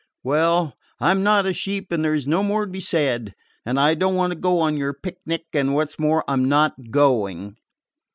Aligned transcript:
Well, 0.23 0.73
I 0.99 1.11
'm 1.11 1.21
not 1.21 1.45
a 1.45 1.53
sheep, 1.53 1.91
and 1.91 2.03
there 2.03 2.17
's 2.17 2.25
no 2.25 2.41
more 2.41 2.65
to 2.65 2.71
be 2.71 2.79
said. 2.79 3.35
And 3.67 3.79
I 3.79 3.93
don't 3.93 4.15
want 4.15 4.31
to 4.31 4.35
go 4.35 4.57
on 4.59 4.75
your 4.75 4.93
picnic, 4.93 5.45
and, 5.53 5.75
what 5.75 5.89
's 5.91 5.99
more, 5.99 6.23
I 6.27 6.33
'm 6.33 6.45
not 6.49 6.89
going." 6.89 7.55